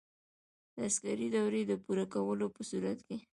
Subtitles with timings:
[0.75, 3.17] د عسکري دورې د پوره کولو په صورت کې.